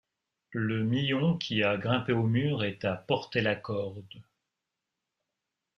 Le 0.49 0.83
mion 0.83 1.37
qui 1.37 1.61
a 1.61 1.77
grimpé 1.77 2.11
au 2.11 2.23
mur 2.23 2.63
et 2.63 2.75
t’a 2.79 2.95
porté 2.95 3.39
la 3.39 3.55
corde. 3.55 4.03